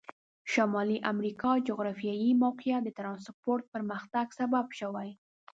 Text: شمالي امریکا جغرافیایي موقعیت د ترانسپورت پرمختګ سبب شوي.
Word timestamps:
شمالي 0.53 0.97
امریکا 1.11 1.51
جغرافیایي 1.67 2.29
موقعیت 2.43 2.81
د 2.85 2.89
ترانسپورت 2.99 3.63
پرمختګ 3.73 4.25
سبب 4.39 4.65
شوي. 4.79 5.09